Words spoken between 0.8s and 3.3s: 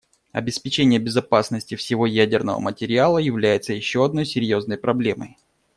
безопасности всего ядерного материала